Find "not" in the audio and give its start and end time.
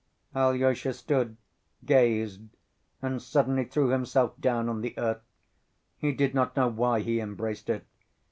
6.33-6.55